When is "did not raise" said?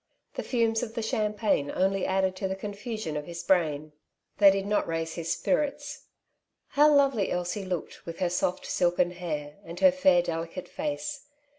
4.49-5.13